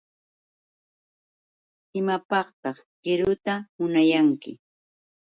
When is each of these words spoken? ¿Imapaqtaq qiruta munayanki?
¿Imapaqtaq 1.99 2.77
qiruta 3.01 3.53
munayanki? 3.77 4.51